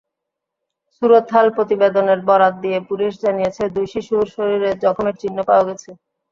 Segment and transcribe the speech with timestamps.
[0.93, 5.89] সুরতহাল প্রতিবেদনের বরাত দিয়ে পুলিশ জানিয়েছে, দুই শিশুর শরীরে জখমের চিহ্ন পাওয়া গেছে।